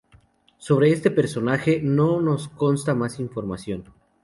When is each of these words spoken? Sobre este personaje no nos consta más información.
Sobre 0.57 0.91
este 0.91 1.11
personaje 1.11 1.79
no 1.79 2.21
nos 2.21 2.47
consta 2.47 2.95
más 2.95 3.19
información. 3.19 3.83